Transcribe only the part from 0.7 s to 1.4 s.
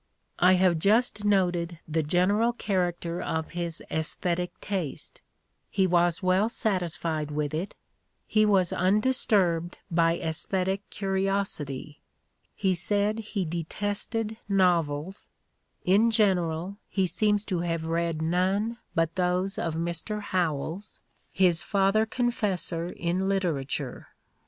just